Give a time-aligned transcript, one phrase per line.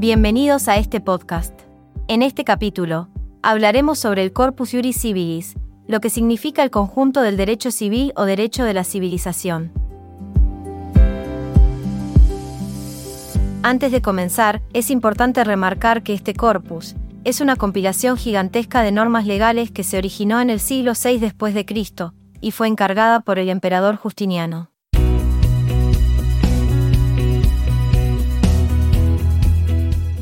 [0.00, 1.52] Bienvenidos a este podcast.
[2.08, 3.10] En este capítulo,
[3.42, 8.24] hablaremos sobre el Corpus Juris Civilis, lo que significa el conjunto del derecho civil o
[8.24, 9.72] derecho de la civilización.
[13.62, 19.26] Antes de comenzar, es importante remarcar que este corpus es una compilación gigantesca de normas
[19.26, 23.38] legales que se originó en el siglo VI después de Cristo y fue encargada por
[23.38, 24.69] el emperador Justiniano.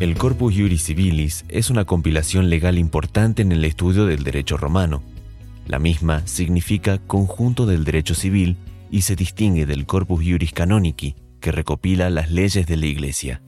[0.00, 5.04] El Corpus Juris Civilis es una compilación legal importante en el estudio del derecho romano.
[5.68, 8.56] La misma significa conjunto del derecho civil
[8.90, 13.40] y se distingue del Corpus Juris Canonici, que recopila las leyes de la Iglesia.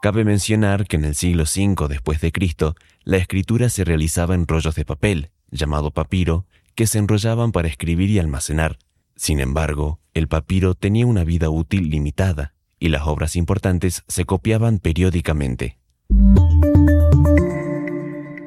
[0.00, 4.46] Cabe mencionar que en el siglo V después de Cristo, la escritura se realizaba en
[4.46, 8.78] rollos de papel, llamado papiro, que se enrollaban para escribir y almacenar.
[9.16, 12.53] Sin embargo, el papiro tenía una vida útil limitada
[12.84, 15.78] y las obras importantes se copiaban periódicamente.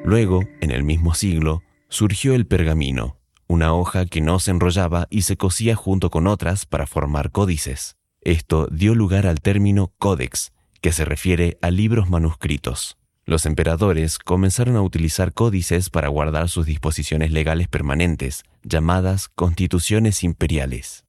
[0.04, 3.16] Luego, en el mismo siglo, surgió el pergamino,
[3.48, 7.96] una hoja que no se enrollaba y se cosía junto con otras para formar códices.
[8.20, 12.96] Esto dio lugar al término códex, que se refiere a libros manuscritos.
[13.24, 21.04] Los emperadores comenzaron a utilizar códices para guardar sus disposiciones legales permanentes, llamadas constituciones imperiales.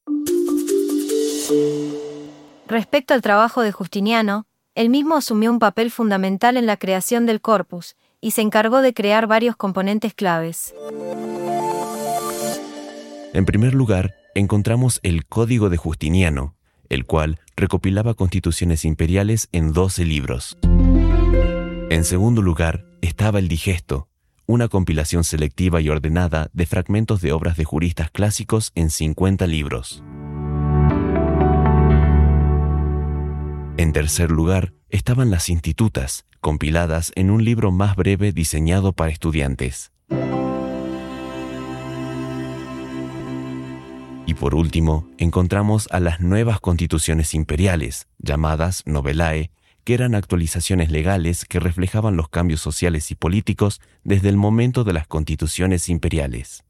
[2.70, 7.42] Respecto al trabajo de Justiniano, él mismo asumió un papel fundamental en la creación del
[7.42, 10.76] corpus, y se encargó de crear varios componentes claves.
[13.34, 16.56] En primer lugar, encontramos el Código de Justiniano,
[16.89, 20.58] el cual recopilaba constituciones imperiales en 12 libros.
[20.61, 24.09] En segundo lugar, estaba el Digesto,
[24.45, 30.04] una compilación selectiva y ordenada de fragmentos de obras de juristas clásicos en 50 libros.
[33.80, 39.94] En tercer lugar, estaban las institutas, compiladas en un libro más breve diseñado para estudiantes.
[44.26, 49.50] Y por último, encontramos a las nuevas constituciones imperiales, llamadas novellae,
[49.86, 54.92] que eran actualizaciones legales que reflejaban los cambios sociales y políticos desde el momento de
[54.92, 56.66] las constituciones imperiales.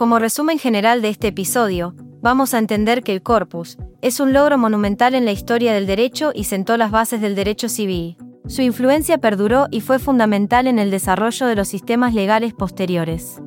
[0.00, 4.56] Como resumen general de este episodio, vamos a entender que el corpus es un logro
[4.56, 8.16] monumental en la historia del derecho y sentó las bases del derecho civil.
[8.46, 13.42] Su influencia perduró y fue fundamental en el desarrollo de los sistemas legales posteriores.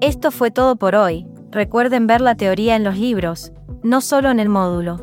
[0.00, 1.26] Esto fue todo por hoy.
[1.50, 3.50] Recuerden ver la teoría en los libros,
[3.82, 5.00] no solo en el módulo.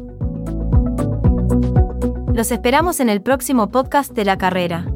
[2.34, 4.95] Los esperamos en el próximo podcast de la carrera.